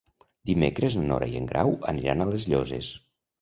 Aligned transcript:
Dimecres 0.51 0.95
na 0.99 1.03
Nora 1.11 1.27
i 1.33 1.37
en 1.41 1.49
Grau 1.51 1.75
aniran 1.93 2.25
a 2.25 2.29
les 2.33 2.49
Llosses. 2.55 2.91